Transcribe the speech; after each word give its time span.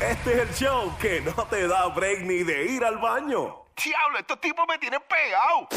Este 0.00 0.32
es 0.32 0.38
el 0.48 0.54
show 0.54 0.96
que 1.00 1.20
no 1.20 1.32
te 1.48 1.66
da 1.66 1.88
break 1.88 2.20
ni 2.20 2.44
de 2.44 2.66
ir 2.66 2.84
al 2.84 2.98
baño. 2.98 3.64
Diablo, 3.82 4.18
estos 4.20 4.40
tipos 4.40 4.64
me 4.68 4.78
tienen 4.78 5.00
pegado. 5.08 5.68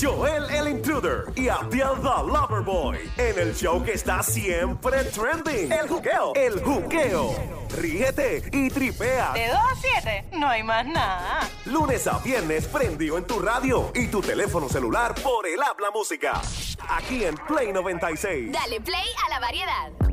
Joel 0.00 0.48
el 0.50 0.68
Intruder 0.68 1.24
y 1.34 1.48
Abdiel 1.48 1.96
the 1.96 2.32
Loverboy 2.32 2.98
en 3.16 3.38
el 3.38 3.54
show 3.54 3.82
que 3.84 3.94
está 3.94 4.22
siempre 4.22 5.02
trending. 5.04 5.72
El 5.72 5.88
juqueo. 5.88 6.32
El 6.36 6.62
juqueo. 6.62 7.34
Ríete 7.76 8.44
y 8.52 8.70
tripea. 8.70 9.32
De 9.32 9.48
2 9.48 9.56
a 9.56 9.74
7, 9.74 10.24
no 10.34 10.48
hay 10.48 10.62
más 10.62 10.86
nada. 10.86 11.40
Lunes 11.64 12.06
a 12.06 12.18
viernes 12.18 12.68
prendido 12.68 13.18
en 13.18 13.26
tu 13.26 13.40
radio 13.40 13.90
y 13.92 14.06
tu 14.06 14.20
teléfono 14.20 14.68
celular 14.68 15.16
por 15.16 15.48
el 15.48 15.60
habla 15.60 15.90
música. 15.90 16.40
Aquí 16.88 17.24
en 17.24 17.34
Play 17.34 17.72
96. 17.72 18.52
Dale 18.52 18.80
play 18.80 19.06
a 19.26 19.30
la 19.30 19.40
variedad. 19.40 20.03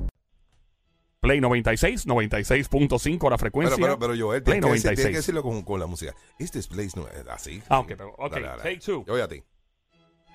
Play 1.21 1.39
96, 1.39 2.07
96.5 2.07 3.29
la 3.29 3.37
frecuencia. 3.37 3.75
Pero, 3.75 3.99
pero, 3.99 3.99
pero 3.99 4.25
Joel, 4.25 4.41
Play 4.41 4.59
tienes 4.59 4.81
que, 4.81 4.89
decir- 4.89 4.95
96. 4.95 4.95
tienes 4.95 5.11
que 5.11 5.17
decirlo 5.17 5.43
con, 5.43 5.61
con 5.61 5.79
la 5.79 5.85
música. 5.85 6.15
Este 6.39 6.57
es 6.57 6.67
Place 6.67 6.89
no 6.95 7.05
así. 7.31 7.61
Ah, 7.69 7.77
ok, 7.79 7.89
pero- 7.89 8.15
ok, 8.17 8.31
Dale, 8.33 8.47
dale. 8.47 8.63
take 8.63 8.79
two. 8.79 9.03
Yo 9.05 9.13
voy 9.13 9.21
a 9.21 9.27
ti. 9.27 9.43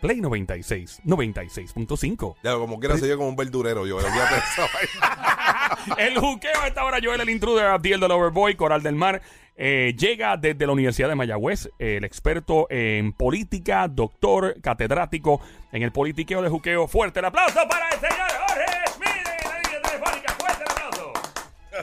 Play 0.01 0.21
96, 0.21 1.01
96.5. 1.05 2.37
Ya, 2.45 2.53
como 2.55 2.79
quiera, 2.79 2.97
se 2.99 3.09
yo 3.09 3.17
como 3.17 3.31
un 3.31 3.35
verdurero, 3.37 3.81
Joel. 3.81 4.07
El 5.99 6.19
juqueo 6.21 6.61
a 6.63 6.69
esta 6.69 6.85
hora, 6.85 6.99
Joel, 7.03 7.21
el 7.21 7.31
intruder, 7.31 7.67
Abdiel 7.67 7.99
del 7.99 8.13
Overboy, 8.13 8.55
Coral 8.55 8.83
del 8.85 8.95
Mar. 8.95 9.21
eh, 9.57 9.93
llega 9.99 10.37
desde 10.37 10.67
la 10.67 10.73
Universidad 10.73 11.09
de 11.09 11.17
Mayagüez, 11.17 11.67
eh, 11.81 11.97
el 11.97 12.05
experto 12.05 12.69
en 12.71 13.13
política, 13.13 13.89
doctor, 13.89 14.55
catedrático 14.63 15.41
en 15.73 15.83
el 15.83 15.91
politiqueo 15.91 16.43
de 16.43 16.49
juqueo. 16.49 16.87
Fuerte 16.87 17.19
el 17.19 17.25
aplauso 17.25 17.59
para 17.69 17.89
el 17.89 17.99
señor 17.99 18.29
Jorge 18.47 18.67
Smith 18.95 19.09
en 19.09 19.49
la 19.51 19.59
línea 19.63 19.81
telefónica. 19.83 20.33
Fuerte 20.35 20.63
el 20.63 20.71
aplauso. 20.71 21.13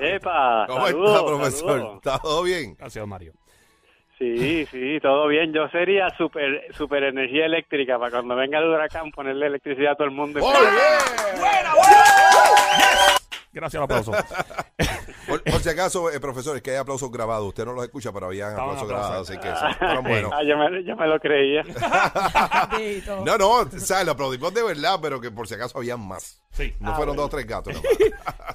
Epa, 0.02 0.66
¿Cómo 0.68 0.86
saludos, 0.88 1.12
está, 1.16 1.26
profesor? 1.26 1.70
saludos. 1.72 1.96
¿Está 1.96 2.20
todo 2.20 2.44
bien? 2.44 2.76
Gracias, 2.78 3.08
Mario. 3.08 3.34
Sí, 4.20 4.66
sí, 4.68 5.00
todo 5.02 5.28
bien. 5.28 5.52
Yo 5.52 5.68
sería 5.70 6.10
super, 6.12 6.64
super 6.76 7.04
energía 7.04 7.46
eléctrica 7.46 7.98
para 8.00 8.12
cuando 8.12 8.36
venga 8.36 8.60
el 8.60 8.70
huracán 8.70 9.12
ponerle 9.12 9.48
electricidad 9.48 9.94
a 9.94 9.96
todo 9.96 10.06
el 10.06 10.14
mundo. 10.14 10.40
¡Muy 10.40 10.50
bien! 10.52 10.64
Gracias 13.54 13.80
al 13.80 13.84
aplauso. 13.84 14.12
Por, 15.28 15.42
por 15.42 15.62
si 15.62 15.70
acaso, 15.70 16.12
eh, 16.12 16.20
profesor, 16.20 16.58
es 16.58 16.62
que 16.62 16.72
hay 16.72 16.78
aplausos 16.78 17.10
grabados. 17.10 17.48
Usted 17.48 17.64
no 17.64 17.72
los 17.72 17.86
escucha, 17.86 18.12
pero 18.12 18.26
habían 18.26 18.50
Estaban 18.50 18.72
aplausos 18.72 18.90
grabados, 18.90 19.30
así 19.30 19.40
que 19.40 19.48
sí, 19.48 19.76
fueron 19.80 20.04
buenos. 20.04 20.32
Ah, 20.34 20.44
yo 20.44 20.58
me, 20.58 20.84
yo 20.84 20.96
me 20.98 21.08
lo 21.08 21.18
creía. 21.20 21.64
No, 23.26 23.38
no, 23.38 23.50
o 23.52 23.70
sea, 23.80 24.04
lo 24.04 24.12
aplaudimos 24.12 24.54
de 24.54 24.64
verdad, 24.64 25.00
pero 25.02 25.22
que 25.22 25.32
por 25.32 25.48
si 25.48 25.54
acaso 25.54 25.78
habían 25.78 26.06
más. 26.06 26.42
Sí. 26.52 26.74
No 26.80 26.94
fueron 26.96 27.16
dos 27.16 27.28
o 27.28 27.30
tres 27.30 27.46
gatos. 27.48 27.74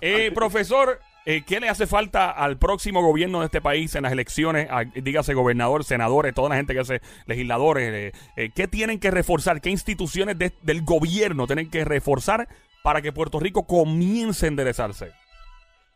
Eh, 0.00 0.30
profesor, 0.32 1.00
eh, 1.26 1.42
¿qué 1.44 1.58
le 1.58 1.68
hace 1.68 1.86
falta 1.88 2.30
al 2.30 2.56
próximo 2.56 3.02
gobierno 3.02 3.40
de 3.40 3.46
este 3.46 3.60
país 3.60 3.96
en 3.96 4.04
las 4.04 4.12
elecciones? 4.12 4.68
A- 4.70 4.84
dígase 4.84 5.34
gobernador, 5.34 5.82
senadores, 5.82 6.34
toda 6.34 6.50
la 6.50 6.54
gente 6.56 6.72
que 6.72 6.78
hace 6.80 7.00
legisladores. 7.26 7.92
eh, 8.14 8.18
eh, 8.36 8.50
¿Qué 8.54 8.68
tienen 8.68 9.00
que 9.00 9.10
reforzar? 9.10 9.60
¿Qué 9.60 9.70
instituciones 9.70 10.38
de- 10.38 10.52
del 10.62 10.82
gobierno 10.82 11.46
tienen 11.48 11.68
que 11.68 11.84
reforzar 11.84 12.46
para 12.82 13.00
que 13.02 13.12
Puerto 13.12 13.38
Rico 13.40 13.66
comience 13.66 14.46
a 14.46 14.48
enderezarse? 14.48 15.12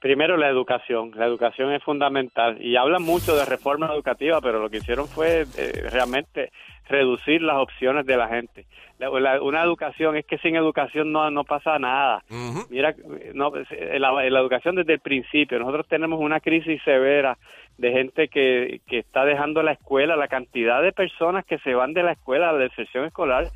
Primero 0.00 0.36
la 0.36 0.48
educación. 0.48 1.12
La 1.14 1.26
educación 1.26 1.72
es 1.72 1.82
fundamental. 1.84 2.60
Y 2.60 2.76
hablan 2.76 3.02
mucho 3.02 3.36
de 3.36 3.44
reforma 3.44 3.86
educativa, 3.92 4.40
pero 4.40 4.58
lo 4.60 4.68
que 4.68 4.78
hicieron 4.78 5.06
fue 5.06 5.44
eh, 5.56 5.88
realmente 5.92 6.50
reducir 6.88 7.40
las 7.40 7.58
opciones 7.58 8.04
de 8.04 8.16
la 8.16 8.26
gente. 8.28 8.66
La- 8.98 9.08
la- 9.20 9.40
una 9.40 9.62
educación, 9.62 10.16
es 10.16 10.26
que 10.26 10.38
sin 10.38 10.56
educación 10.56 11.12
no, 11.12 11.30
no 11.30 11.44
pasa 11.44 11.78
nada. 11.78 12.24
Mira, 12.68 12.94
no, 13.32 13.52
la, 13.98 14.10
la 14.28 14.40
educación 14.40 14.74
desde 14.74 14.94
el 14.94 15.00
principio. 15.00 15.60
Nosotros 15.60 15.86
tenemos 15.88 16.18
una 16.20 16.40
crisis 16.40 16.82
severa 16.84 17.38
de 17.78 17.92
gente 17.92 18.26
que, 18.26 18.80
que 18.88 18.98
está 18.98 19.24
dejando 19.24 19.62
la 19.62 19.72
escuela. 19.72 20.16
La 20.16 20.26
cantidad 20.28 20.82
de 20.82 20.92
personas 20.92 21.44
que 21.44 21.58
se 21.58 21.74
van 21.74 21.92
de 21.92 22.02
la 22.02 22.12
escuela, 22.12 22.50
la 22.50 22.58
deserción 22.58 23.04
escolar, 23.04 23.46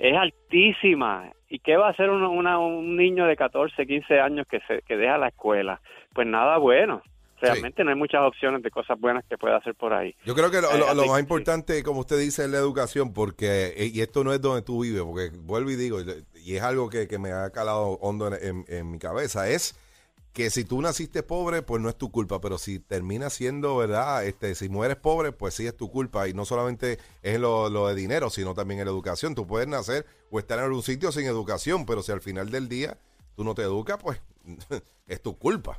es 0.00 0.16
altísima. 0.16 1.30
¿Y 1.54 1.58
qué 1.58 1.76
va 1.76 1.88
a 1.88 1.90
hacer 1.90 2.08
uno- 2.08 2.30
una- 2.30 2.58
un 2.58 2.96
niño 2.96 3.26
de 3.26 3.36
14, 3.36 3.86
15 3.86 4.18
años 4.20 4.46
que, 4.50 4.60
se, 4.66 4.80
que 4.88 4.96
deja 4.96 5.18
la 5.18 5.28
escuela? 5.28 5.82
Pues 6.14 6.26
nada 6.26 6.56
bueno. 6.56 7.02
Realmente 7.42 7.82
no 7.84 7.90
hay 7.90 7.96
muchas 7.96 8.22
opciones 8.22 8.62
de 8.62 8.70
cosas 8.70 8.98
buenas 8.98 9.22
que 9.28 9.36
pueda 9.36 9.56
hacer 9.56 9.74
por 9.74 9.92
ahí. 9.92 10.14
Yo 10.24 10.34
creo 10.34 10.50
que 10.50 10.62
lo, 10.62 10.70
Eh, 10.70 10.78
lo- 10.78 10.94
lo 10.94 11.02
así 11.02 11.08
más 11.08 11.08
que 11.08 11.14
sí. 11.16 11.20
importante, 11.22 11.82
como 11.82 12.00
usted 12.00 12.18
dice, 12.18 12.44
es 12.44 12.50
la 12.50 12.56
educación, 12.58 13.12
porque, 13.12 13.74
eh, 13.76 13.90
y 13.92 14.00
esto 14.00 14.24
no 14.24 14.32
es 14.32 14.40
donde 14.40 14.62
tú 14.62 14.82
vives, 14.84 15.02
porque 15.02 15.30
vuelvo 15.40 15.70
y 15.70 15.76
digo, 15.76 15.98
y 16.42 16.54
es 16.54 16.62
algo 16.62 16.88
que, 16.88 17.06
que 17.08 17.18
me 17.18 17.32
ha 17.32 17.50
calado 17.50 17.98
hondo 18.00 18.28
en, 18.28 18.34
en- 18.42 18.64
en 18.68 18.90
mi 18.92 18.98
cabeza, 18.98 19.48
es 19.50 19.74
que 20.32 20.50
si 20.50 20.64
tú 20.64 20.80
naciste 20.80 21.22
pobre, 21.22 21.62
pues 21.62 21.82
no 21.82 21.88
es 21.88 21.96
tu 21.96 22.10
culpa, 22.10 22.40
pero 22.40 22.56
si 22.58 22.78
terminas 22.78 23.34
siendo, 23.34 23.76
¿verdad? 23.76 24.24
Este, 24.24 24.54
si 24.54 24.68
mueres 24.68 24.96
pobre, 24.96 25.32
pues 25.32 25.54
sí 25.54 25.66
es 25.66 25.76
tu 25.76 25.90
culpa, 25.90 26.28
y 26.28 26.32
no 26.32 26.44
solamente 26.44 26.98
es 27.22 27.38
lo, 27.38 27.68
lo 27.68 27.88
de 27.88 27.94
dinero, 27.94 28.30
sino 28.30 28.54
también 28.54 28.80
en 28.80 28.86
la 28.86 28.92
educación. 28.92 29.34
Tú 29.34 29.46
puedes 29.46 29.68
nacer 29.68 30.06
o 30.30 30.38
estar 30.38 30.58
en 30.58 30.64
algún 30.64 30.82
sitio 30.82 31.12
sin 31.12 31.26
educación, 31.26 31.84
pero 31.84 32.02
si 32.02 32.12
al 32.12 32.20
final 32.20 32.50
del 32.50 32.68
día 32.68 32.96
tú 33.36 33.44
no 33.44 33.54
te 33.54 33.62
educas, 33.62 33.98
pues 34.02 34.22
es 35.06 35.22
tu 35.22 35.38
culpa. 35.38 35.78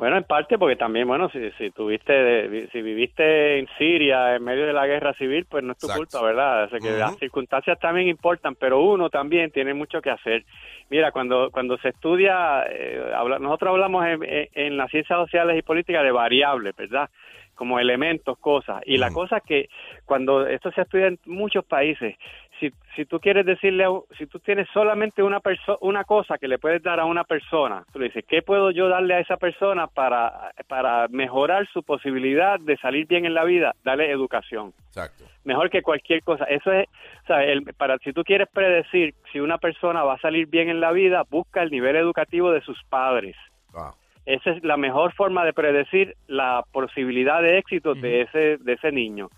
Bueno, 0.00 0.16
en 0.16 0.24
parte 0.24 0.56
porque 0.56 0.76
también, 0.76 1.06
bueno, 1.06 1.28
si, 1.28 1.50
si 1.58 1.70
tuviste, 1.72 2.70
si 2.72 2.80
viviste 2.80 3.58
en 3.58 3.68
Siria 3.76 4.34
en 4.34 4.42
medio 4.42 4.64
de 4.64 4.72
la 4.72 4.86
guerra 4.86 5.12
civil, 5.12 5.44
pues 5.44 5.62
no 5.62 5.72
es 5.72 5.78
tu 5.78 5.88
Exacto. 5.88 6.18
culpa, 6.18 6.26
¿verdad? 6.26 6.64
O 6.64 6.68
sea, 6.70 6.78
que 6.78 6.96
las 6.96 7.18
circunstancias 7.18 7.78
también 7.78 8.08
importan, 8.08 8.54
pero 8.54 8.80
uno 8.80 9.10
también 9.10 9.50
tiene 9.50 9.74
mucho 9.74 10.00
que 10.00 10.08
hacer. 10.08 10.46
Mira, 10.90 11.12
cuando 11.12 11.50
cuando 11.52 11.78
se 11.78 11.90
estudia, 11.90 12.64
eh, 12.68 13.12
habla- 13.14 13.38
nosotros 13.38 13.70
hablamos 13.70 14.04
en, 14.06 14.22
en- 14.24 14.48
en 14.52 14.76
las 14.76 14.90
ciencias 14.90 15.18
sociales 15.18 15.56
y 15.56 15.62
políticas 15.62 16.02
de 16.02 16.10
variables, 16.10 16.74
¿verdad? 16.76 17.08
Como 17.54 17.78
elementos, 17.78 18.38
cosas. 18.38 18.82
Y 18.86 18.96
la 18.98 19.10
cosa 19.12 19.40
que 19.40 19.68
cuando 20.04 20.46
esto 20.46 20.72
se 20.72 20.80
estudia 20.82 21.06
en 21.08 21.18
muchos 21.26 21.64
países, 21.64 22.16
si, 22.60 22.70
si 22.94 23.04
tú 23.06 23.18
quieres 23.18 23.44
decirle, 23.46 23.84
a 23.84 23.88
si 24.18 24.26
tú 24.26 24.38
tienes 24.38 24.68
solamente 24.72 25.22
una 25.22 25.40
perso- 25.40 25.78
una 25.80 26.04
cosa 26.04 26.38
que 26.38 26.46
le 26.46 26.58
puedes 26.58 26.82
dar 26.82 27.00
a 27.00 27.04
una 27.06 27.24
persona, 27.24 27.84
tú 27.92 27.98
le 27.98 28.06
dices, 28.06 28.24
¿qué 28.28 28.42
puedo 28.42 28.70
yo 28.70 28.88
darle 28.88 29.14
a 29.14 29.20
esa 29.20 29.36
persona 29.38 29.86
para, 29.88 30.52
para 30.68 31.08
mejorar 31.08 31.66
su 31.72 31.82
posibilidad 31.82 32.60
de 32.60 32.76
salir 32.76 33.06
bien 33.08 33.24
en 33.24 33.34
la 33.34 33.44
vida? 33.44 33.74
Dale 33.82 34.10
educación. 34.10 34.72
Exacto. 34.88 35.24
Mejor 35.44 35.70
que 35.70 35.82
cualquier 35.82 36.22
cosa. 36.22 36.44
Eso 36.44 36.70
es, 36.70 36.86
sea, 37.26 37.42
el- 37.42 37.62
para, 37.74 37.98
si 37.98 38.12
tú 38.12 38.22
quieres 38.22 38.48
predecir 38.52 39.14
si 39.32 39.40
una 39.40 39.58
persona 39.58 40.04
va 40.04 40.14
a 40.14 40.20
salir 40.20 40.46
bien 40.46 40.68
en 40.68 40.80
la 40.80 40.92
vida, 40.92 41.24
busca 41.30 41.62
el 41.62 41.70
nivel 41.70 41.96
educativo 41.96 42.52
de 42.52 42.60
sus 42.60 42.80
padres. 42.84 43.34
Ah. 43.74 43.94
Esa 44.26 44.50
es 44.50 44.62
la 44.62 44.76
mejor 44.76 45.12
forma 45.14 45.44
de 45.44 45.52
predecir 45.54 46.14
la 46.28 46.62
posibilidad 46.72 47.40
de 47.42 47.56
éxito 47.58 47.94
de 47.94 48.20
ese 48.22 48.58
de 48.58 48.74
ese 48.74 48.92
niño, 48.92 49.28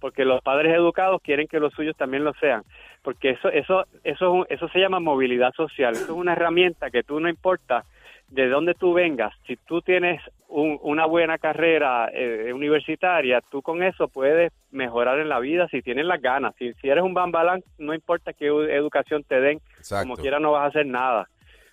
porque 0.00 0.24
los 0.24 0.42
padres 0.42 0.74
educados 0.74 1.20
quieren 1.22 1.46
que 1.48 1.60
los 1.60 1.72
suyos 1.72 1.96
también 1.96 2.24
lo 2.24 2.32
sean, 2.34 2.62
porque 3.02 3.30
eso 3.30 3.48
eso 3.50 3.84
eso 4.04 4.46
eso 4.48 4.68
se 4.68 4.78
llama 4.78 5.00
movilidad 5.00 5.52
social, 5.54 5.94
eso 5.94 6.04
es 6.04 6.10
una 6.10 6.32
herramienta 6.32 6.90
que 6.90 7.02
tú 7.02 7.18
no 7.20 7.28
importa 7.28 7.84
de 8.28 8.48
dónde 8.48 8.74
tú 8.74 8.92
vengas, 8.92 9.32
si 9.46 9.56
tú 9.56 9.80
tienes 9.82 10.20
un- 10.48 10.78
una 10.82 11.06
buena 11.06 11.38
carrera 11.38 12.08
eh, 12.12 12.52
universitaria, 12.52 13.40
tú 13.40 13.62
con 13.62 13.82
eso 13.84 14.08
puedes 14.08 14.52
mejorar 14.72 15.20
en 15.20 15.28
la 15.28 15.38
vida 15.38 15.68
si 15.68 15.80
tienes 15.80 16.06
las 16.06 16.20
ganas, 16.20 16.54
si, 16.58 16.72
si 16.74 16.88
eres 16.88 17.04
un 17.04 17.14
bambalán, 17.14 17.62
no 17.78 17.94
importa 17.94 18.32
qué 18.32 18.50
edu- 18.50 18.68
educación 18.68 19.22
te 19.22 19.40
den, 19.40 19.60
Exacto. 19.78 20.08
como 20.08 20.16
quiera 20.20 20.40
no 20.40 20.50
vas 20.52 20.64
a 20.64 20.66
hacer 20.66 20.86
nada. 20.86 21.28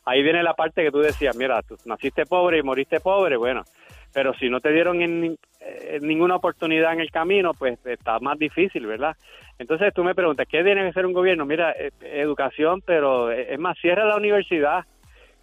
Ahí 0.05 0.21
viene 0.21 0.43
la 0.43 0.53
parte 0.53 0.83
que 0.83 0.91
tú 0.91 0.99
decías, 0.99 1.35
mira, 1.35 1.61
tú 1.63 1.75
naciste 1.85 2.25
pobre 2.25 2.57
y 2.59 2.61
moriste 2.63 2.99
pobre, 2.99 3.35
bueno, 3.37 3.63
pero 4.13 4.33
si 4.35 4.49
no 4.49 4.61
te 4.61 4.71
dieron 4.71 5.01
en 5.01 5.37
eh, 5.59 5.99
ninguna 6.01 6.35
oportunidad 6.35 6.93
en 6.93 7.01
el 7.01 7.11
camino, 7.11 7.53
pues 7.53 7.83
está 7.85 8.19
más 8.19 8.37
difícil, 8.37 8.85
¿verdad? 8.85 9.15
Entonces 9.59 9.93
tú 9.93 10.03
me 10.03 10.15
preguntas, 10.15 10.47
¿qué 10.49 10.63
tiene 10.63 10.81
que 10.81 10.89
hacer 10.89 11.05
un 11.05 11.13
gobierno? 11.13 11.45
Mira, 11.45 11.71
eh, 11.71 11.91
educación, 12.01 12.81
pero 12.85 13.31
eh, 13.31 13.53
es 13.53 13.59
más, 13.59 13.77
cierra 13.79 14.05
la 14.05 14.15
universidad 14.15 14.85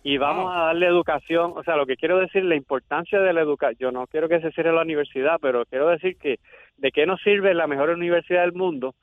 y 0.03 0.17
vamos 0.19 0.51
a 0.55 0.61
darle 0.67 0.87
educación, 0.87 1.53
o 1.57 1.63
sea, 1.63 1.77
lo 1.77 1.85
que 1.87 1.97
quiero 1.97 2.19
decir, 2.19 2.45
la 2.45 2.57
importancia 2.57 3.21
de 3.21 3.33
la 3.33 3.43
educación, 3.43 3.77
yo 3.79 3.93
no 3.93 4.07
quiero 4.07 4.29
que 4.29 4.41
se 4.41 4.51
cierre 4.53 4.73
la 4.73 4.83
universidad, 4.83 5.37
pero 5.43 5.65
quiero 5.67 5.89
decir 5.89 6.17
que 6.17 6.39
de 6.79 6.91
qué 6.93 7.05
nos 7.05 7.21
sirve 7.21 7.53
la 7.53 7.67
mejor 7.67 7.91
universidad 7.91 8.41
del 8.41 8.55
mundo 8.55 8.95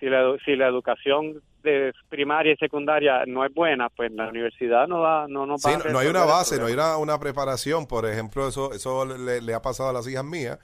si 0.00 0.06
la, 0.06 0.34
si 0.44 0.56
la 0.56 0.66
educación 0.68 1.42
de 1.62 1.92
primaria 2.08 2.52
y 2.52 2.56
secundaria 2.56 3.24
no 3.26 3.44
es 3.44 3.52
buena, 3.52 3.90
pues 3.90 4.10
la 4.12 4.28
universidad 4.28 4.88
no 4.88 5.00
va, 5.00 5.26
no 5.28 5.44
nos 5.44 5.60
Sí, 5.60 5.68
no, 5.84 5.92
no 5.92 5.98
hay 5.98 6.06
una 6.08 6.24
base, 6.24 6.58
no 6.58 6.66
hay 6.66 6.72
una, 6.74 6.96
una 6.96 7.18
preparación. 7.20 7.86
Por 7.86 8.06
ejemplo, 8.06 8.48
eso, 8.48 8.72
eso 8.72 9.04
le, 9.04 9.42
le 9.42 9.52
ha 9.54 9.60
pasado 9.60 9.90
a 9.90 9.92
las 9.92 10.08
hijas 10.08 10.24
mías, 10.24 10.58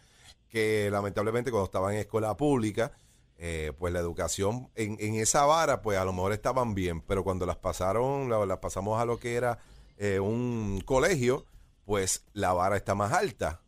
que 0.49 0.89
lamentablemente 0.91 1.51
cuando 1.51 1.67
estaban 1.67 1.93
en 1.95 2.01
escuela 2.01 2.35
pública, 2.37 2.93
eh, 3.39 3.73
pues 3.79 3.93
la 3.93 3.99
educación 3.99 4.69
en, 4.77 4.97
en 5.01 5.17
esa 5.17 5.45
vara, 5.45 5.83
pues 5.83 5.99
a 5.99 6.05
lo 6.05 6.13
mejor 6.13 6.33
estaban 6.33 6.75
bien, 6.75 7.01
pero 7.03 7.25
cuando 7.25 7.45
las 7.45 7.57
pasaron, 7.57 8.31
la- 8.31 8.47
las 8.47 8.59
pasamos 8.59 9.01
a 9.01 9.05
lo 9.05 9.19
que 9.19 9.35
era 9.35 9.59
eh, 10.05 10.19
un 10.21 10.81
colegio, 10.85 11.47
pues 11.85 12.25
la 12.33 12.53
vara 12.53 12.77
está 12.77 12.95
más 12.95 13.13
alta. 13.13 13.61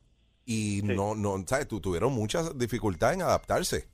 Y 0.45 0.81
no, 0.97 1.15
no, 1.15 1.43
¿sabes? 1.47 1.69
Tu- 1.69 1.81
tuvieron 1.81 2.13
muchas 2.13 2.59
dificultades 2.59 3.17
en 3.17 3.23
adaptarse 3.23 3.89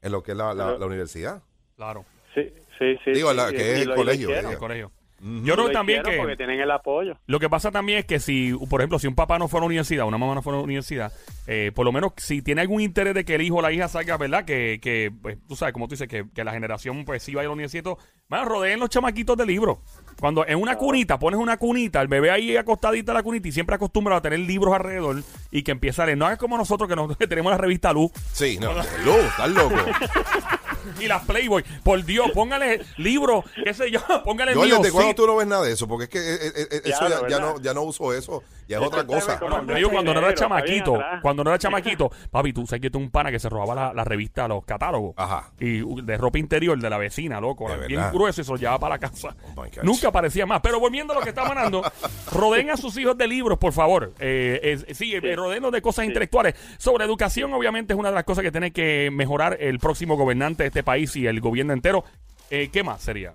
en 0.00 0.10
lo 0.12 0.22
que 0.22 0.32
es 0.32 0.36
la, 0.38 0.54
la- 0.54 0.72
la 0.78 0.86
universidad. 0.86 1.42
Claro, 1.76 2.04
Sí, 2.34 2.50
sí, 2.78 2.96
sí. 3.04 3.10
Digo, 3.12 3.30
sí, 3.30 3.36
la- 3.36 3.50
que 3.50 3.72
es 3.74 3.80
el 3.82 3.94
colegio, 3.94 4.28
el 4.52 4.58
colegio. 4.58 4.92
Yo 5.22 5.54
creo 5.54 5.70
también 5.70 6.02
que 6.02 6.16
porque 6.16 6.36
tienen 6.36 6.58
el 6.58 6.70
apoyo. 6.70 7.16
lo 7.26 7.38
que 7.38 7.48
pasa 7.48 7.70
también 7.70 8.00
es 8.00 8.04
que 8.06 8.18
si, 8.18 8.52
por 8.68 8.80
ejemplo, 8.80 8.98
si 8.98 9.06
un 9.06 9.14
papá 9.14 9.38
no 9.38 9.46
fue 9.46 9.58
a 9.58 9.62
la 9.62 9.66
universidad, 9.66 10.04
una 10.04 10.18
mamá 10.18 10.34
no 10.34 10.42
fue 10.42 10.52
a 10.52 10.56
la 10.56 10.62
universidad, 10.62 11.12
eh, 11.46 11.70
por 11.72 11.84
lo 11.84 11.92
menos 11.92 12.12
si 12.16 12.42
tiene 12.42 12.60
algún 12.60 12.80
interés 12.80 13.14
de 13.14 13.24
que 13.24 13.36
el 13.36 13.42
hijo 13.42 13.56
o 13.56 13.62
la 13.62 13.70
hija 13.70 13.86
salga, 13.86 14.16
¿verdad? 14.16 14.44
Que, 14.44 14.80
que 14.82 15.12
pues, 15.22 15.38
tú 15.46 15.54
sabes, 15.54 15.72
como 15.72 15.86
tú 15.86 15.92
dices, 15.92 16.08
que, 16.08 16.24
que 16.34 16.42
la 16.42 16.52
generación 16.52 17.04
pues 17.04 17.22
sí 17.22 17.34
vaya 17.34 17.46
a 17.46 17.50
la 17.50 17.54
universidad, 17.54 17.80
y 17.80 17.84
todo, 17.84 17.98
bueno, 18.28 18.46
rodeen 18.46 18.80
los 18.80 18.90
chamaquitos 18.90 19.36
de 19.36 19.46
libros. 19.46 19.78
Cuando 20.18 20.46
en 20.46 20.58
una 20.58 20.76
cunita, 20.76 21.18
pones 21.18 21.38
una 21.38 21.56
cunita, 21.56 22.00
el 22.00 22.08
bebé 22.08 22.30
ahí 22.30 22.56
acostadita 22.56 23.12
en 23.12 23.16
la 23.16 23.22
cunita 23.22 23.46
y 23.46 23.52
siempre 23.52 23.76
acostumbrado 23.76 24.18
a 24.18 24.22
tener 24.22 24.40
libros 24.40 24.74
alrededor 24.74 25.22
y 25.50 25.62
que 25.62 25.70
empieza 25.70 26.02
a 26.02 26.06
leer. 26.06 26.18
No 26.18 26.30
es 26.30 26.38
como 26.38 26.56
nosotros 26.56 26.88
que, 26.88 26.96
nos, 26.96 27.16
que 27.18 27.26
tenemos 27.26 27.52
la 27.52 27.58
revista 27.58 27.92
Luz 27.92 28.10
Sí, 28.32 28.58
no, 28.60 28.72
Luz, 28.72 29.24
estás 29.30 29.50
loco. 29.50 29.76
y 31.00 31.06
las 31.06 31.24
Playboy. 31.24 31.64
Por 31.82 32.04
Dios, 32.04 32.30
póngale 32.32 32.80
libros, 32.96 33.44
qué 33.64 33.74
sé 33.74 33.90
yo, 33.90 34.00
póngale 34.24 34.54
Yo. 34.54 34.78
¿desde 34.78 34.92
cuándo 34.92 35.14
tú 35.14 35.26
no 35.26 35.36
ves 35.36 35.46
nada 35.46 35.64
de 35.64 35.72
eso? 35.72 35.86
Porque 35.88 36.04
es 36.04 36.10
que 36.10 36.18
eh, 36.18 36.52
eh, 36.56 36.66
eh, 36.70 36.82
eso 36.84 37.06
Diablo, 37.06 37.28
ya, 37.28 37.36
ya 37.36 37.40
no, 37.40 37.60
ya 37.60 37.74
no 37.74 37.82
uso 37.82 38.12
eso, 38.12 38.42
ya 38.68 38.76
es 38.78 38.82
Eso 38.82 38.88
otra 38.88 39.06
cosa. 39.06 39.38
Con 39.38 39.68
yo 39.76 39.90
cuando 39.90 40.14
no 40.14 40.20
era 40.20 40.34
chamaquito, 40.34 40.98
cuando 41.20 41.44
no 41.44 41.50
era 41.50 41.58
chamaquito, 41.58 42.10
papi, 42.30 42.52
tú 42.52 42.66
sabes 42.66 42.80
que 42.80 42.90
tú 42.90 42.98
un 42.98 43.10
pana 43.10 43.30
que 43.30 43.38
se 43.38 43.48
robaba 43.48 43.74
la, 43.74 43.94
la 43.94 44.04
revista, 44.04 44.46
los 44.48 44.64
catálogos. 44.64 45.14
Ajá. 45.16 45.50
Y 45.60 45.80
de 46.02 46.16
ropa 46.16 46.38
interior 46.38 46.78
de 46.78 46.90
la 46.90 46.98
vecina, 46.98 47.40
loco. 47.40 47.68
De 47.68 47.86
bien 47.86 48.00
verdad. 48.00 48.12
grueso 48.12 48.40
y 48.40 48.44
se 48.44 48.50
lo 48.50 48.56
llevaba 48.56 48.78
para 48.78 48.94
la 48.94 48.98
casa. 48.98 49.34
Oh. 49.56 49.64
Nunca 49.82 50.08
aparecía 50.08 50.46
más. 50.46 50.60
Pero 50.60 50.80
volviendo 50.80 51.12
a 51.12 51.16
lo 51.16 51.22
que 51.22 51.30
está 51.30 51.46
hablando, 51.46 51.82
rodeen 52.32 52.70
a 52.70 52.76
sus 52.76 52.96
hijos 52.96 53.16
de 53.18 53.26
libros, 53.26 53.58
por 53.58 53.72
favor. 53.72 54.12
Eh, 54.18 54.60
es- 54.62 54.96
sí, 54.96 55.14
eh, 55.14 55.36
rodeenlos 55.36 55.72
de 55.72 55.82
cosas 55.82 56.04
intelectuales. 56.06 56.54
Sobre 56.78 57.04
educación, 57.04 57.52
obviamente, 57.52 57.92
es 57.92 57.98
una 57.98 58.08
de 58.10 58.14
las 58.14 58.24
cosas 58.24 58.42
que 58.42 58.52
tiene 58.52 58.72
que 58.72 59.10
mejorar 59.12 59.56
el 59.60 59.78
próximo 59.78 60.16
gobernante 60.16 60.64
de 60.64 60.70
este 60.72 60.82
país 60.82 61.14
y 61.16 61.26
el 61.26 61.38
gobierno 61.40 61.74
entero. 61.74 62.02
Eh, 62.50 62.70
¿Qué 62.72 62.82
más 62.82 63.02
sería? 63.02 63.34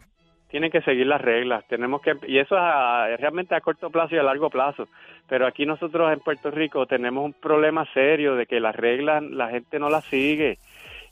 tienen 0.49 0.71
que 0.71 0.81
seguir 0.81 1.05
las 1.05 1.19
reglas. 1.21 1.65
Tenemos 1.67 2.01
que 2.01 2.13
y 2.25 2.39
eso 2.39 2.55
es 2.55 2.61
a- 2.63 3.05
realmente 3.17 3.53
a 3.53 3.59
corto 3.59 3.89
plazo 3.89 4.15
y 4.15 4.17
a 4.17 4.23
largo 4.23 4.49
plazo. 4.49 4.87
Pero 5.27 5.45
aquí 5.45 5.65
nosotros 5.65 6.11
en 6.11 6.21
Puerto 6.21 6.49
Rico 6.51 6.85
tenemos 6.85 7.25
un 7.25 7.33
problema 7.33 7.85
serio 7.93 8.35
de 8.35 8.45
que 8.45 8.61
las 8.61 8.73
reglas 8.73 9.21
la 9.23 9.49
gente 9.49 9.77
no 9.77 9.89
las 9.89 10.05
sigue 10.05 10.57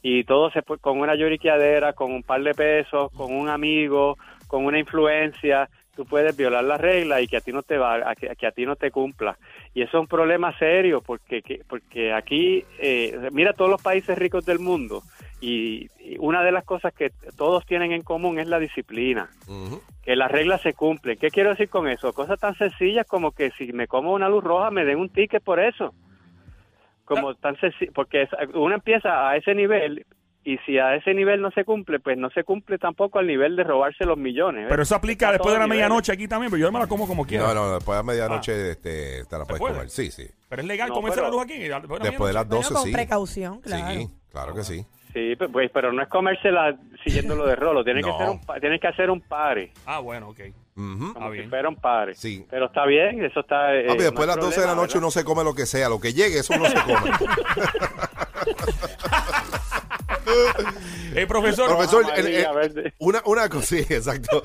y 0.01 0.23
todo 0.23 0.49
se 0.51 0.63
con 0.63 0.99
una 0.99 1.15
lloriqueadera, 1.15 1.91
con 1.91 2.13
un 2.13 2.23
par 2.23 2.41
de 2.43 2.53
pesos, 2.53 3.11
con 3.11 3.35
un 3.35 3.49
amigo, 3.49 4.17
con 4.47 4.63
una 4.65 4.79
influencia, 4.79 5.67
tú 5.97 6.05
puedes 6.05 6.35
violar 6.37 6.63
las 6.63 6.79
reglas 6.79 7.21
y 7.21 7.27
que 7.27 7.35
a 7.37 7.41
ti 7.41 7.51
no 7.51 7.61
te 7.61 7.77
va, 7.77 8.09
a 8.09 8.15
que, 8.15 8.33
que 8.37 8.47
a 8.47 8.51
ti 8.51 8.65
no 8.65 8.77
te 8.77 8.89
cumpla. 8.89 9.37
Y 9.73 9.81
eso 9.81 9.97
es 9.97 10.01
un 10.01 10.07
problema 10.07 10.57
serio 10.57 11.01
porque 11.05 11.41
que- 11.41 11.59
porque 11.67 12.13
aquí 12.13 12.63
eh, 12.79 13.19
mira 13.33 13.51
todos 13.51 13.69
los 13.69 13.81
países 13.83 14.17
ricos 14.17 14.45
del 14.45 14.59
mundo 14.59 15.01
y, 15.41 15.87
y 15.99 16.17
una 16.19 16.43
de 16.43 16.51
las 16.51 16.63
cosas 16.63 16.93
que 16.93 17.11
todos 17.37 17.65
tienen 17.65 17.91
en 17.91 18.01
común 18.01 18.39
es 18.39 18.47
la 18.47 18.59
disciplina 18.59 19.29
que 20.03 20.15
las 20.15 20.31
reglas 20.31 20.61
se 20.61 20.73
cumplen. 20.73 21.17
¿Qué 21.17 21.29
quiero 21.31 21.49
decir 21.49 21.67
con 21.69 21.87
eso? 21.87 22.13
Cosas 22.13 22.39
tan 22.39 22.55
sencillas 22.57 23.05
como 23.07 23.31
que 23.31 23.51
si 23.57 23.73
me 23.73 23.87
como 23.87 24.13
una 24.13 24.29
luz 24.29 24.43
roja 24.43 24.69
me 24.71 24.85
den 24.85 24.99
un 24.99 25.09
ticket 25.09 25.43
por 25.43 25.59
eso. 25.59 25.93
Como 27.05 27.35
tan 27.35 27.55
sencillo, 27.59 27.91
porque 27.93 28.23
es- 28.23 28.29
uno 28.55 28.73
empieza 28.75 29.29
a 29.29 29.35
ese 29.37 29.53
nivel 29.53 30.05
y 30.43 30.57
si 30.59 30.77
a 30.77 30.95
ese 30.95 31.13
nivel 31.13 31.41
no 31.41 31.49
se 31.51 31.63
cumple, 31.65 31.99
pues 31.99 32.17
no 32.17 32.29
se 32.31 32.43
cumple 32.43 32.77
tampoco 32.77 33.17
al 33.19 33.25
nivel 33.27 33.55
de 33.55 33.63
robarse 33.63 34.05
los 34.05 34.17
millones. 34.17 34.63
¿ves? 34.65 34.69
Pero 34.69 34.83
eso 34.83 34.95
aplica 34.95 35.25
Está 35.27 35.33
después 35.33 35.53
de 35.55 35.59
la 35.59 35.67
medianoche 35.67 36.11
aquí 36.11 36.27
también, 36.27 36.51
pero 36.51 36.61
yo 36.61 36.71
me 36.71 36.79
la 36.79 36.87
como 36.87 37.07
como 37.07 37.25
quiera. 37.25 37.47
No, 37.47 37.53
no, 37.55 37.73
después 37.75 37.97
de 37.97 38.03
medianoche 38.03 38.71
este, 38.71 39.25
te 39.25 39.37
la 39.37 39.45
puedes 39.45 39.59
puede? 39.59 39.73
comer. 39.73 39.89
Sí, 39.89 40.11
sí. 40.11 40.27
Pero 40.49 40.61
es 40.61 40.67
legal 40.67 40.89
No, 40.89 40.95
comerse 40.95 41.21
la 41.21 41.29
luz 41.29 41.41
aquí. 41.43 41.57
Después 41.57 41.99
de, 42.01 42.09
Después 42.09 42.29
de 42.29 42.33
las 42.33 42.47
Bueno, 42.47 42.61
12, 42.61 42.73
con 42.73 42.83
sí. 42.83 42.91
precaución, 42.91 43.61
claro. 43.61 43.99
Sí, 43.99 44.07
claro 44.31 44.53
que 44.55 44.63
sí. 44.63 44.85
Sí, 45.15 45.33
pues, 45.37 45.49
pues, 45.49 45.71
pero 45.73 45.93
no 45.93 46.01
es 46.03 46.09
comérsela 46.09 46.75
siguiéndolo 47.01 47.45
de 47.47 47.55
rolo. 47.55 47.85
Tienes, 47.85 48.05
No. 48.05 48.17
que, 48.17 48.23
hacer 48.23 48.29
un, 48.35 48.59
tienes 48.59 48.81
que 48.81 48.87
hacer 48.87 49.09
un 49.09 49.21
pare. 49.21 49.71
Ah, 49.85 49.99
bueno, 49.99 50.27
ok. 50.27 50.39
Ujú. 50.75 51.05
Ah, 51.11 51.13
Como 51.13 51.31
si 51.31 51.37
bien. 51.37 51.49
fuera 51.49 51.69
un 51.69 51.77
pare. 51.77 52.13
Sí. 52.15 52.45
Pero 52.49 52.65
está 52.65 52.85
bien, 52.85 53.23
eso 53.23 53.39
está... 53.39 53.73
eh, 53.73 53.85
después 53.97 54.27
de 54.27 54.35
las 54.35 54.35
12 54.45 54.59
de 54.59 54.67
la 54.67 54.75
noche 54.75 54.95
¿verdad? 54.95 55.03
uno 55.03 55.11
se 55.11 55.23
come 55.23 55.45
lo 55.45 55.55
que 55.55 55.65
sea. 55.65 55.87
Lo 55.87 56.01
que 56.01 56.11
llegue, 56.11 56.39
eso 56.39 56.53
uno 56.53 56.65
se 56.65 56.75
come. 56.81 57.11
Eh, 61.21 61.27
profesor, 61.27 62.05
el- 62.15 62.55
verde. 62.55 62.93
una, 62.99 63.21
una 63.25 63.49
cosa, 63.49 63.65
sí, 63.67 63.77
exacto. 63.89 64.41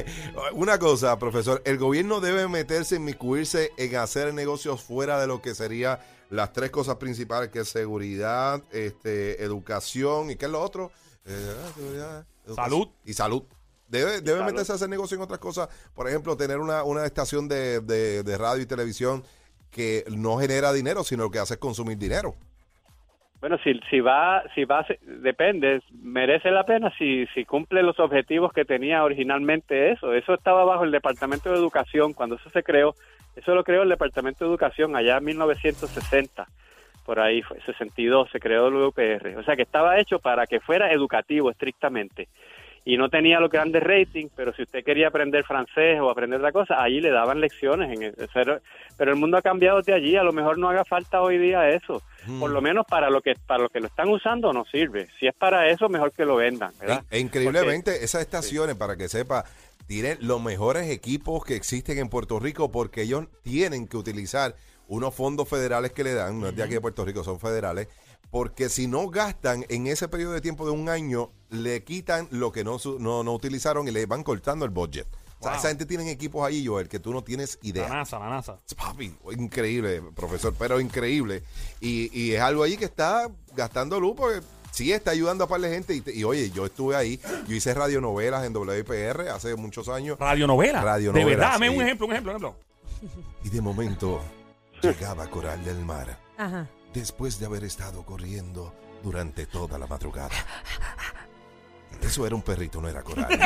una 0.52 0.78
cosa, 0.78 1.18
profesor, 1.18 1.62
el 1.64 1.78
gobierno 1.78 2.20
debe 2.20 2.48
meterse, 2.48 2.96
inmiscuirse 2.96 3.72
en 3.76 3.96
hacer 3.96 4.32
negocios 4.34 4.82
fuera 4.82 5.20
de 5.20 5.26
lo 5.26 5.42
que 5.42 5.54
sería 5.54 6.00
las 6.30 6.52
tres 6.52 6.70
cosas 6.70 6.96
principales, 6.96 7.50
que 7.50 7.60
es 7.60 7.68
seguridad, 7.68 8.62
este, 8.72 9.42
educación 9.44 10.30
y 10.30 10.36
qué 10.36 10.46
es 10.46 10.50
lo 10.50 10.60
otro. 10.62 10.90
Eh, 11.24 11.54
seguridad, 11.74 12.26
educación 12.44 12.56
Salud. 12.64 12.88
Y 13.04 13.12
salud. 13.14 13.42
Debe, 13.88 14.20
debe 14.20 14.42
meterse 14.42 14.72
a 14.72 14.74
hacer 14.74 14.88
negocio 14.88 15.14
en 15.16 15.22
otras 15.22 15.38
cosas. 15.38 15.68
Por 15.94 16.08
ejemplo, 16.08 16.36
tener 16.36 16.58
una, 16.58 16.82
una 16.82 17.04
estación 17.06 17.46
de, 17.46 17.80
de- 17.80 18.22
de 18.24 18.38
radio 18.38 18.62
y 18.62 18.66
televisión 18.66 19.22
que 19.70 20.04
no 20.08 20.38
genera 20.38 20.72
dinero, 20.72 21.04
sino 21.04 21.24
lo 21.24 21.30
que 21.30 21.38
hace 21.38 21.54
es 21.54 21.60
consumir 21.60 21.96
dinero. 21.98 22.34
Bueno, 23.40 23.58
si, 23.62 23.78
si 23.90 24.00
va, 24.00 24.42
si 24.54 24.64
va, 24.64 24.86
depende, 25.02 25.82
merece 26.02 26.50
la 26.50 26.64
pena 26.64 26.90
si, 26.96 27.26
si 27.34 27.44
cumple 27.44 27.82
los 27.82 28.00
objetivos 28.00 28.52
que 28.52 28.64
tenía 28.64 29.04
originalmente 29.04 29.92
eso. 29.92 30.14
Eso 30.14 30.34
estaba 30.34 30.64
bajo 30.64 30.84
el 30.84 30.90
Departamento 30.90 31.50
de 31.50 31.56
Educación, 31.56 32.14
cuando 32.14 32.36
eso 32.36 32.48
se 32.50 32.62
creó, 32.62 32.94
eso 33.36 33.54
lo 33.54 33.62
creó 33.62 33.82
el 33.82 33.90
Departamento 33.90 34.44
de 34.44 34.50
Educación 34.50 34.96
allá 34.96 35.18
en 35.18 35.24
1960, 35.24 36.46
por 37.04 37.20
ahí 37.20 37.42
fue, 37.42 37.60
62 37.60 38.30
se 38.30 38.40
creó 38.40 38.68
el 38.68 38.74
UPR. 38.74 39.36
O 39.38 39.42
sea 39.44 39.54
que 39.54 39.62
estaba 39.62 39.98
hecho 40.00 40.18
para 40.18 40.46
que 40.46 40.60
fuera 40.60 40.90
educativo 40.90 41.50
estrictamente. 41.50 42.28
Y 42.88 42.96
no 42.96 43.08
tenía 43.10 43.40
los 43.40 43.50
grandes 43.50 43.82
ratings, 43.82 44.30
pero 44.36 44.54
si 44.54 44.62
usted 44.62 44.84
quería 44.84 45.08
aprender 45.08 45.44
francés 45.44 45.98
o 46.00 46.08
aprender 46.08 46.38
otra 46.38 46.52
cosa, 46.52 46.80
allí 46.80 47.00
le 47.00 47.10
daban 47.10 47.40
lecciones. 47.40 47.92
En 47.92 48.02
el, 48.04 48.14
pero 48.96 49.10
el 49.10 49.16
mundo 49.18 49.36
ha 49.36 49.42
cambiado 49.42 49.82
de 49.82 49.92
allí, 49.92 50.14
a 50.16 50.22
lo 50.22 50.32
mejor 50.32 50.56
no 50.56 50.68
haga 50.70 50.84
falta 50.84 51.20
hoy 51.20 51.36
día 51.36 51.68
eso. 51.68 52.00
Por 52.38 52.50
lo 52.50 52.60
menos 52.62 52.86
para 52.88 53.10
lo 53.10 53.20
que 53.20 53.34
para 53.46 53.64
lo 53.64 53.68
que 53.70 53.80
lo 53.80 53.88
están 53.88 54.08
usando 54.08 54.52
no 54.52 54.64
sirve. 54.64 55.08
Si 55.18 55.26
es 55.26 55.34
para 55.34 55.68
eso, 55.68 55.88
mejor 55.88 56.12
que 56.12 56.24
lo 56.24 56.36
vendan, 56.36 56.72
¿verdad? 56.78 57.02
E- 57.10 57.16
e 57.16 57.20
increíblemente, 57.20 58.04
esas 58.04 58.22
estaciones, 58.22 58.76
para 58.76 58.96
que 58.96 59.08
sepa, 59.08 59.44
tienen 59.88 60.18
los 60.20 60.40
mejores 60.40 60.88
equipos 60.88 61.44
que 61.44 61.56
existen 61.56 61.98
en 61.98 62.08
Puerto 62.08 62.38
Rico 62.38 62.70
porque 62.70 63.02
ellos 63.02 63.26
tienen 63.42 63.88
que 63.88 63.96
utilizar 63.96 64.54
unos 64.88 65.12
fondos 65.12 65.48
federales 65.48 65.90
que 65.90 66.04
le 66.04 66.14
dan, 66.14 66.40
no 66.40 66.48
es 66.48 66.54
de 66.56 66.62
aquí 66.62 66.74
de 66.74 66.80
Puerto 66.80 67.04
Rico, 67.04 67.24
son 67.24 67.40
federales, 67.40 67.88
porque 68.30 68.68
si 68.68 68.86
no 68.86 69.08
gastan 69.08 69.64
en 69.68 69.86
ese 69.86 70.08
periodo 70.08 70.32
de 70.32 70.40
tiempo 70.40 70.64
de 70.66 70.72
un 70.72 70.88
año, 70.88 71.30
le 71.50 71.84
quitan 71.84 72.28
lo 72.30 72.52
que 72.52 72.64
no, 72.64 72.78
su- 72.78 72.98
no, 72.98 73.22
no 73.22 73.32
utilizaron 73.32 73.86
y 73.88 73.90
le 73.90 74.06
van 74.06 74.22
cortando 74.22 74.64
el 74.64 74.70
budget. 74.70 75.06
O 75.38 75.42
sea, 75.44 75.56
esa 75.58 75.68
gente 75.68 75.84
tienen 75.86 76.08
equipos 76.08 76.44
ahí, 76.46 76.66
Joel, 76.66 76.88
que 76.88 76.98
tú 76.98 77.12
no 77.12 77.22
tienes 77.22 77.58
la 77.62 77.68
idea. 77.68 77.88
NASA, 77.88 78.18
la 78.18 78.30
NASA. 78.30 78.58
Papi, 78.76 79.14
increíble, 79.36 80.02
profesor, 80.14 80.54
pero 80.58 80.80
increíble. 80.80 81.42
Y, 81.80 82.10
y 82.18 82.32
es 82.32 82.40
algo 82.40 82.62
ahí 82.62 82.76
que 82.76 82.86
está 82.86 83.28
gastando 83.54 84.00
luz 84.00 84.14
porque 84.16 84.40
sí 84.72 84.92
está 84.92 85.10
ayudando 85.10 85.44
a 85.44 85.46
par 85.46 85.60
de 85.60 85.68
gente. 85.70 86.02
Y, 86.12 86.24
oye, 86.24 86.50
yo 86.50 86.64
estuve 86.66 86.96
ahí, 86.96 87.20
yo 87.46 87.54
hice 87.54 87.74
radionovelas 87.74 88.44
en 88.46 88.56
WIPR 88.56 89.28
hace 89.28 89.54
muchos 89.56 89.88
años. 89.90 90.18
Radionovela. 90.18 90.80
Radionovela, 90.82 91.24
De 91.28 91.36
verdad, 91.36 91.52
dame 91.52 91.68
sí. 91.68 91.76
un 91.76 91.82
ejemplo, 91.82 92.06
un 92.06 92.12
ejemplo, 92.12 92.32
un 92.32 92.38
ejemplo. 92.42 92.60
Y 93.44 93.50
de 93.50 93.60
momento 93.60 94.20
llegaba 94.82 95.26
Coral 95.28 95.62
del 95.64 95.84
Mar 95.84 96.18
Ajá. 96.38 96.66
Después 96.96 97.38
de 97.38 97.46
haber 97.46 97.62
estado 97.64 98.04
corriendo 98.04 98.74
durante 99.02 99.46
toda 99.46 99.78
la 99.78 99.86
madrugada. 99.86 100.34
Eso 102.02 102.26
era 102.26 102.34
un 102.34 102.42
perrito, 102.42 102.80
no 102.80 102.88
era 102.88 103.02
Coral. 103.02 103.28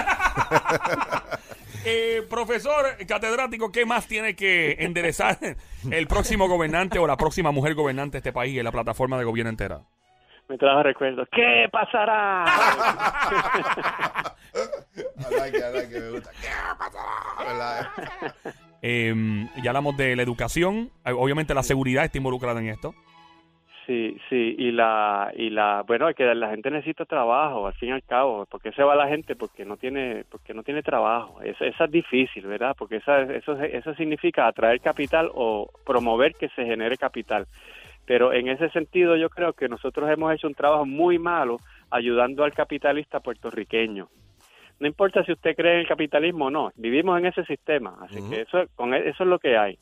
Eh, 1.82 2.26
profesor 2.28 2.84
catedrático, 3.08 3.72
¿qué 3.72 3.86
más 3.86 4.06
tiene 4.06 4.36
que 4.36 4.76
enderezar 4.80 5.38
el 5.90 6.06
próximo 6.06 6.46
gobernante 6.46 6.98
o 6.98 7.06
la 7.06 7.16
próxima 7.16 7.52
mujer 7.52 7.74
gobernante 7.74 8.16
de 8.16 8.18
este 8.18 8.34
país 8.34 8.58
en 8.58 8.64
la 8.64 8.70
plataforma 8.70 9.16
de 9.16 9.24
gobierno 9.24 9.48
entera? 9.48 9.80
Me 10.46 10.58
trajo 10.58 10.82
recuerdos. 10.82 11.26
¿Qué 11.32 11.68
pasará? 11.72 12.44
Eh, 18.82 19.14
ya 19.62 19.70
hablamos 19.70 19.94
de 19.96 20.16
la 20.16 20.22
educación. 20.22 20.90
Obviamente 21.04 21.52
la 21.52 21.62
seguridad 21.62 22.04
está 22.04 22.16
involucrada 22.16 22.60
en 22.60 22.68
esto. 22.68 22.94
Sí, 23.90 24.16
sí, 24.28 24.54
y 24.56 24.70
la, 24.70 25.32
y 25.36 25.50
la, 25.50 25.82
bueno, 25.84 26.08
es 26.08 26.14
que 26.14 26.32
la 26.32 26.50
gente 26.50 26.70
necesita 26.70 27.04
trabajo, 27.06 27.66
al 27.66 27.72
fin 27.72 27.88
y 27.88 27.92
al 27.92 28.04
cabo, 28.04 28.46
¿por 28.46 28.62
qué 28.62 28.70
se 28.70 28.84
va 28.84 28.94
la 28.94 29.08
gente? 29.08 29.34
Porque 29.34 29.64
no 29.64 29.78
tiene, 29.78 30.24
porque 30.30 30.54
no 30.54 30.62
tiene 30.62 30.80
trabajo, 30.80 31.40
eso 31.42 31.64
es 31.64 31.90
difícil, 31.90 32.46
¿verdad? 32.46 32.76
Porque 32.78 32.98
esa, 32.98 33.22
eso, 33.22 33.60
eso 33.60 33.92
significa 33.96 34.46
atraer 34.46 34.80
capital 34.80 35.28
o 35.34 35.68
promover 35.84 36.36
que 36.36 36.50
se 36.50 36.64
genere 36.64 36.96
capital, 36.98 37.48
pero 38.06 38.32
en 38.32 38.46
ese 38.46 38.70
sentido 38.70 39.16
yo 39.16 39.28
creo 39.28 39.54
que 39.54 39.68
nosotros 39.68 40.08
hemos 40.08 40.32
hecho 40.32 40.46
un 40.46 40.54
trabajo 40.54 40.86
muy 40.86 41.18
malo 41.18 41.58
ayudando 41.90 42.44
al 42.44 42.52
capitalista 42.52 43.18
puertorriqueño. 43.18 44.06
No 44.78 44.86
importa 44.86 45.24
si 45.24 45.32
usted 45.32 45.56
cree 45.56 45.74
en 45.74 45.80
el 45.80 45.88
capitalismo 45.88 46.46
o 46.46 46.50
no, 46.50 46.70
vivimos 46.76 47.18
en 47.18 47.26
ese 47.26 47.44
sistema, 47.44 47.96
así 48.02 48.22
que 48.30 48.42
eso, 48.42 48.66
con 48.76 48.94
e- 48.94 49.08
eso 49.08 49.24
es 49.24 49.28
lo 49.28 49.40
que 49.40 49.58
hay. 49.58 49.76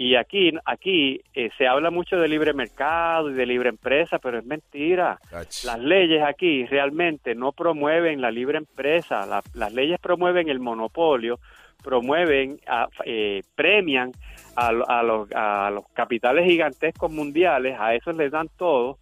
Y 0.00 0.14
aquí, 0.14 0.52
aquí 0.64 1.20
eh, 1.34 1.50
se 1.58 1.66
habla 1.66 1.90
mucho 1.90 2.16
de 2.18 2.28
libre 2.28 2.52
mercado 2.54 3.30
y 3.30 3.34
de 3.34 3.44
libre 3.44 3.68
empresa, 3.68 4.18
pero 4.20 4.38
es 4.38 4.44
mentira. 4.46 5.18
Ach. 5.32 5.64
Las 5.64 5.78
leyes 5.80 6.22
aquí 6.22 6.64
realmente 6.66 7.34
no 7.34 7.50
promueven 7.50 8.20
la 8.20 8.30
libre 8.30 8.58
empresa. 8.58 9.26
La- 9.26 9.42
las 9.54 9.72
leyes 9.74 9.98
promueven 10.00 10.48
el 10.48 10.60
monopolio 10.60 11.40
promueven, 11.82 12.58
a- 12.66 12.88
eh, 13.04 13.42
premian 13.54 14.10
a, 14.56 14.68
a 14.68 15.02
los, 15.02 15.28
a 15.32 15.70
los 15.72 15.84
capitales 15.94 16.44
gigantescos 16.44 17.10
mundiales, 17.10 17.76
a 17.78 17.94
esos 17.94 18.16
les 18.16 18.30
dan 18.32 18.48
todo, 18.56 18.98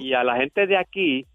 y 0.00 0.12
a 0.14 0.22
la 0.24 0.36
gente 0.36 0.66
de 0.66 0.76
aquí 0.76 1.26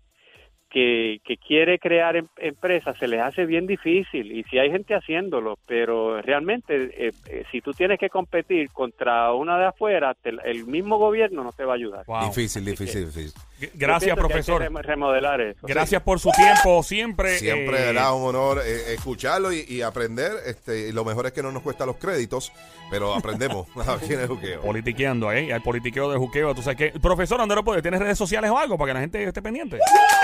que, 0.76 1.22
que 1.24 1.38
quiere 1.38 1.80
crear 1.80 2.18
em- 2.18 2.28
empresas 2.36 2.98
se 3.00 3.08
les 3.08 3.22
hace 3.22 3.46
bien 3.46 3.66
difícil 3.66 4.30
y 4.38 4.44
si 4.44 4.60
hay 4.60 4.70
gente 4.70 4.94
haciéndolo, 4.94 5.58
pero 5.66 6.22
realmente 6.22 6.90
eh, 7.08 7.12
eh, 7.30 7.46
si 7.50 7.62
tú 7.62 7.72
tienes 7.72 7.98
que 7.98 8.10
competir 8.10 8.70
contra 8.72 9.32
una 9.32 9.58
de 9.58 9.68
afuera, 9.68 10.14
te- 10.22 10.34
el 10.44 10.66
mismo 10.68 10.98
gobierno 10.98 11.46
no 11.46 11.54
te 11.54 11.64
va 11.64 11.72
a 11.72 11.76
ayudar. 11.78 12.04
Wow. 12.08 12.28
Difícil, 12.28 12.66
difícil, 12.66 13.06
difícil. 13.06 13.32
Gracias, 13.74 13.78
pienso 13.78 14.28
que 14.28 14.34
hay 14.34 14.42
que 14.42 14.46
profesor. 14.52 14.62
rem- 14.64 14.82
remodelar 14.82 15.40
eso. 15.40 15.66
Gracias 15.66 16.02
por 16.02 16.20
su 16.20 16.30
tiempo 16.32 16.84
siempre. 16.84 17.38
Siempre 17.38 17.78
eh, 17.86 17.90
era 17.92 18.12
un 18.12 18.28
honor 18.36 18.58
eh, 18.66 18.94
escucharlo 18.96 19.54
y, 19.54 19.64
y 19.70 19.82
aprender. 19.82 20.34
Este, 20.46 20.90
y 20.90 20.92
lo 20.92 21.06
mejor 21.06 21.26
es 21.28 21.32
que 21.32 21.42
no 21.42 21.54
nos 21.54 21.62
cuesta 21.64 21.86
los 21.86 21.96
créditos, 21.96 22.52
pero 22.92 23.14
aprendemos 23.16 23.66
aquí 23.88 24.12
en 24.14 24.20
el 24.20 24.28
juqueo. 24.28 24.62
Politiqueando, 24.62 25.32
¿eh? 25.32 25.54
Al 25.54 25.62
politiqueo 25.62 26.12
de 26.12 26.18
juqueo. 26.18 26.54
¿Tú 26.54 26.62
sabes 26.62 26.78
qué? 26.92 27.00
Profesor, 27.00 27.38
¿dónde 27.38 27.56
lo 27.56 27.64
puede? 27.64 27.82
¿Tienes 27.82 28.02
redes 28.02 28.18
sociales 28.18 28.52
o 28.52 28.58
algo 28.58 28.78
para 28.78 28.90
que 28.90 28.94
la 28.96 29.00
gente 29.00 29.24
esté 29.24 29.42
pendiente? 29.42 29.80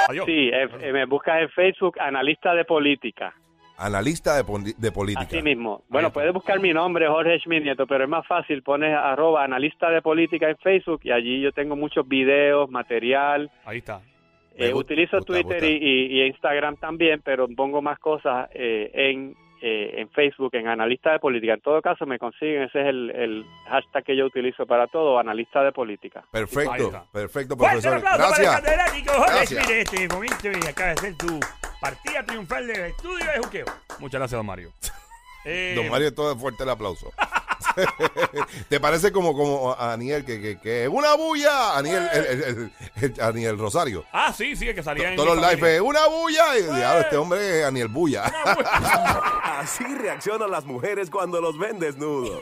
Adiós. 0.10 0.26
Sí, 0.26 0.41
eh, 0.50 0.68
eh, 0.82 0.92
me 0.94 1.06
buscas 1.06 1.42
en 1.42 1.50
Facebook, 1.50 2.00
analista 2.00 2.54
de 2.54 2.66
política. 2.66 3.34
Analista 3.78 4.36
de, 4.36 4.44
poli- 4.44 4.76
de 4.78 4.92
política. 4.92 5.22
Así 5.26 5.42
mismo. 5.42 5.84
Bueno, 5.90 6.12
puedes 6.12 6.32
buscar 6.34 6.60
mi 6.60 6.72
nombre, 6.72 7.08
Jorge 7.08 7.40
Schmidt 7.40 7.64
Nieto, 7.64 7.88
pero 7.88 8.04
es 8.04 8.10
más 8.10 8.28
fácil, 8.28 8.62
pones 8.62 8.96
arroba 8.96 9.44
analista 9.44 9.90
de 9.90 10.02
política 10.04 10.50
en 10.50 10.58
Facebook 10.58 11.02
y 11.04 11.12
allí 11.12 11.42
yo 11.42 11.52
tengo 11.52 11.76
muchos 11.76 12.08
videos, 12.08 12.70
material. 12.70 13.50
Ahí 13.66 13.80
está. 13.80 14.02
Eh, 14.56 14.72
gusta, 14.72 14.94
utilizo 14.94 15.18
gusta, 15.18 15.34
Twitter 15.34 15.62
gusta. 15.62 15.66
Y- 15.68 16.20
y 16.20 16.22
Instagram 16.28 16.76
también, 16.78 17.22
pero 17.24 17.48
pongo 17.48 17.82
más 17.82 17.98
cosas 17.98 18.50
eh, 18.54 18.92
en, 18.94 19.34
eh, 19.62 20.02
en 20.02 20.10
Facebook, 20.10 20.56
en 20.56 20.68
analista 20.68 21.12
de 21.12 21.20
política. 21.20 21.54
En 21.54 21.62
todo 21.62 21.82
caso, 21.82 22.06
me 22.06 22.18
consiguen, 22.18 22.64
ese 22.64 22.82
es 22.82 22.88
el, 22.88 23.12
el 23.12 23.46
hashtag 23.68 24.04
que 24.04 24.16
yo 24.16 24.26
utilizo 24.26 24.66
para 24.66 24.88
todo, 24.88 25.20
analista 25.20 25.64
de 25.64 25.72
política. 25.72 26.24
Perfecto, 26.32 27.06
perfecto, 27.12 27.56
profesor. 27.56 27.98
aplauso 27.98 28.42
para 28.44 28.58
el 28.58 28.96
Gracias. 28.96 28.96
Gracias. 29.06 29.70
En 29.70 29.78
este 29.78 30.08
momento 30.08 30.48
y 30.52 30.68
acaba 30.68 30.88
de 30.90 30.94
hacer 30.94 31.18
tu 31.18 31.40
partida 31.80 32.24
triunfal 32.26 32.68
del 32.68 32.86
estudio 32.86 33.26
de 33.26 33.40
juqueo. 33.40 33.66
Muchas 34.00 34.20
gracias, 34.20 34.38
don 34.38 34.46
Mario. 34.46 34.72
Eh, 35.46 35.74
Don 35.76 35.90
Mario, 35.90 36.14
todo 36.14 36.36
fuerte 36.38 36.64
el 36.64 36.70
aplauso. 36.70 37.12
¿Te 38.70 38.80
parece 38.80 39.12
como, 39.12 39.34
como 39.36 39.72
a 39.74 39.94
Aniel 39.94 40.24
que, 40.26 40.42
que, 40.42 40.60
que 40.60 40.88
una 40.88 41.16
bulla? 41.16 41.78
Aniel, 41.78 42.08
el, 42.14 42.26
el- 42.26 42.44
el- 42.44 42.72
el- 43.02 43.22
Aniel 43.22 43.58
Rosario. 43.58 44.04
Ah, 44.12 44.34
sí, 44.36 44.56
sí, 44.56 44.68
es 44.70 44.76
que 44.76 44.84
salía 44.84 45.10
en 45.10 45.16
Todos 45.16 45.36
los 45.38 45.52
live, 45.56 45.82
una 45.82 46.08
bulla. 46.08 46.58
Y 46.58 46.64
diablo, 46.64 47.02
este 47.02 47.18
hombre 47.18 47.60
es 47.62 47.66
Aniel 47.66 47.88
Bulla. 47.88 48.24
Así 49.44 49.84
reaccionan 49.84 50.50
las 50.52 50.66
mujeres 50.66 51.10
cuando 51.10 51.40
los 51.42 51.58
ven 51.58 51.80
desnudos. 51.80 52.42